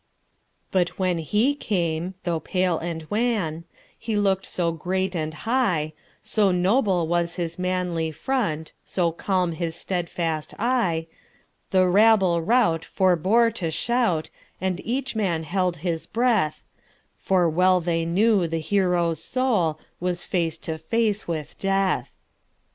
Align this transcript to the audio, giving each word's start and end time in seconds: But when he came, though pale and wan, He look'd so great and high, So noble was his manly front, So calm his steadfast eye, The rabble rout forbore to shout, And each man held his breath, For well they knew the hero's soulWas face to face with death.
But 0.71 0.97
when 0.97 1.19
he 1.19 1.53
came, 1.53 2.15
though 2.23 2.39
pale 2.39 2.79
and 2.79 3.05
wan, 3.11 3.65
He 3.99 4.17
look'd 4.17 4.47
so 4.47 4.71
great 4.71 5.13
and 5.15 5.31
high, 5.31 5.93
So 6.23 6.51
noble 6.51 7.07
was 7.07 7.35
his 7.35 7.59
manly 7.59 8.09
front, 8.09 8.73
So 8.83 9.11
calm 9.11 9.51
his 9.51 9.75
steadfast 9.75 10.55
eye, 10.57 11.05
The 11.69 11.85
rabble 11.87 12.41
rout 12.41 12.83
forbore 12.83 13.51
to 13.53 13.69
shout, 13.69 14.31
And 14.59 14.81
each 14.83 15.15
man 15.15 15.43
held 15.43 15.77
his 15.85 16.07
breath, 16.07 16.63
For 17.19 17.47
well 17.47 17.79
they 17.79 18.03
knew 18.03 18.47
the 18.47 18.57
hero's 18.57 19.19
soulWas 19.19 20.25
face 20.25 20.57
to 20.65 20.79
face 20.79 21.27
with 21.27 21.59
death. 21.59 22.11